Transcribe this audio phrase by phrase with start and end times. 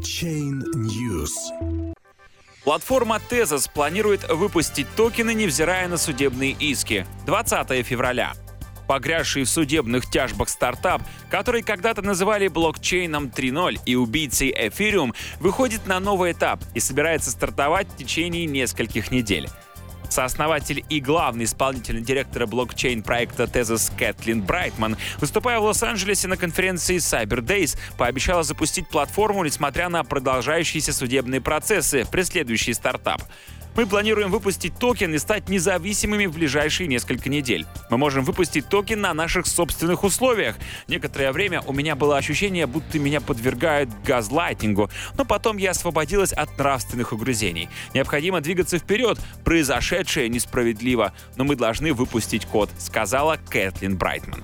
[0.00, 1.30] Chain News.
[2.64, 7.06] Платформа Tezos планирует выпустить токены, невзирая на судебные иски.
[7.26, 8.32] 20 февраля.
[8.88, 16.00] Погрязший в судебных тяжбах стартап, который когда-то называли блокчейном 3.0 и убийцей Ethereum, выходит на
[16.00, 19.48] новый этап и собирается стартовать в течение нескольких недель.
[20.10, 27.40] Сооснователь и главный исполнительный директор блокчейн-проекта Tezos Кэтлин Брайтман, выступая в Лос-Анджелесе на конференции Cyber
[27.40, 33.22] Days, пообещала запустить платформу, несмотря на продолжающиеся судебные процессы, преследующие стартап.
[33.76, 37.66] Мы планируем выпустить токен и стать независимыми в ближайшие несколько недель.
[37.88, 40.56] Мы можем выпустить токен на наших собственных условиях.
[40.88, 46.58] Некоторое время у меня было ощущение, будто меня подвергают газлайтингу, но потом я освободилась от
[46.58, 47.68] нравственных угрызений.
[47.94, 49.18] Необходимо двигаться вперед.
[49.44, 54.42] Произошедшее несправедливо, но мы должны выпустить код, сказала Кэтлин Брайтман.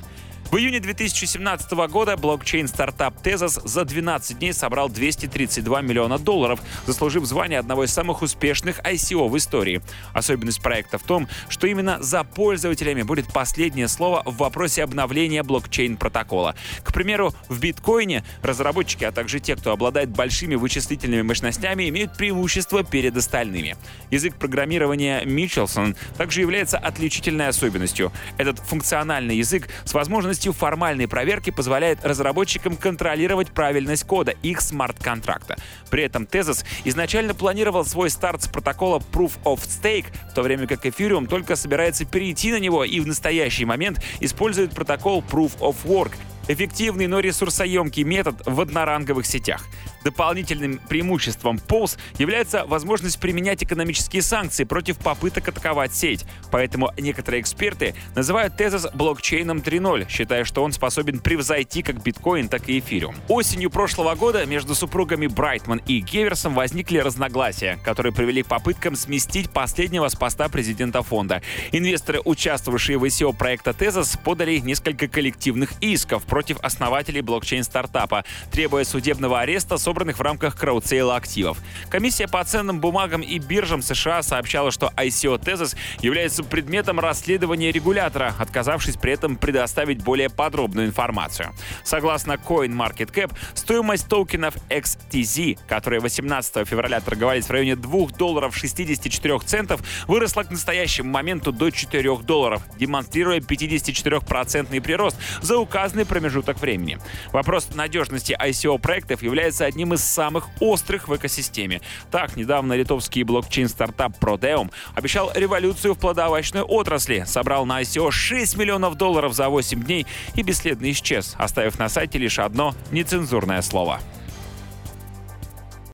[0.50, 7.58] В июне 2017 года блокчейн-стартап Tezos за 12 дней собрал 232 миллиона долларов, заслужив звание
[7.58, 9.82] одного из самых успешных ICO в истории.
[10.12, 16.54] Особенность проекта в том, что именно за пользователями будет последнее слово в вопросе обновления блокчейн-протокола.
[16.84, 22.84] К примеру, в биткоине разработчики, а также те, кто обладает большими вычислительными мощностями, имеют преимущество
[22.84, 23.76] перед остальными.
[24.12, 28.12] Язык программирования Митчелсон также является отличительной особенностью.
[28.38, 35.56] Этот функциональный язык с возможностью возможностью формальной проверки позволяет разработчикам контролировать правильность кода их смарт-контракта.
[35.90, 40.66] При этом Tezos изначально планировал свой старт с протокола Proof of Stake, в то время
[40.66, 45.76] как Ethereum только собирается перейти на него и в настоящий момент использует протокол Proof of
[45.84, 46.12] Work,
[46.48, 49.64] эффективный, но ресурсоемкий метод в одноранговых сетях.
[50.06, 56.24] Дополнительным преимуществом POS является возможность применять экономические санкции против попыток атаковать сеть.
[56.52, 62.68] Поэтому некоторые эксперты называют Tezos блокчейном 3.0, считая, что он способен превзойти как биткоин, так
[62.68, 63.16] и эфириум.
[63.26, 69.50] Осенью прошлого года между супругами Брайтман и Геверсом возникли разногласия, которые привели к попыткам сместить
[69.50, 71.42] последнего с поста президента фонда.
[71.72, 79.40] Инвесторы, участвовавшие в ICO проекта Tezos, подали несколько коллективных исков против основателей блокчейн-стартапа, требуя судебного
[79.40, 81.56] ареста собранных собранных в рамках краудсейла активов.
[81.88, 88.34] Комиссия по ценным бумагам и биржам США сообщала, что ICO Tezos является предметом расследования регулятора,
[88.38, 91.54] отказавшись при этом предоставить более подробную информацию.
[91.82, 99.80] Согласно CoinMarketCap, стоимость токенов XTZ, которые 18 февраля торговались в районе 2 долларов 64 центов,
[100.06, 106.98] выросла к настоящему моменту до 4 долларов, демонстрируя 54% прирост за указанный промежуток времени.
[107.32, 111.80] Вопрос надежности ICO проектов является одним одним из самых острых в экосистеме.
[112.10, 118.96] Так, недавно литовский блокчейн-стартап Proteum обещал революцию в плодоовощной отрасли, собрал на ICO 6 миллионов
[118.96, 124.00] долларов за 8 дней и бесследно исчез, оставив на сайте лишь одно нецензурное слово.